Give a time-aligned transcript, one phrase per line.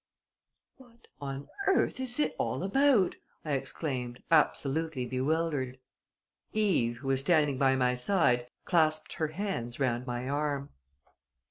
[0.77, 5.77] "What on earth is it all about?" I exclaimed, absolutely bewildered.
[6.53, 10.69] Eve, who was standing by my side, clasped her hands round my arm.